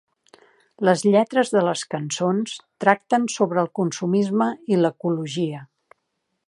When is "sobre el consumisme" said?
3.35-4.47